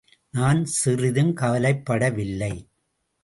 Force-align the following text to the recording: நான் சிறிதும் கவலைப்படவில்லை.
நான் 0.29 0.65
சிறிதும் 0.65 1.35
கவலைப்படவில்லை. 1.35 2.67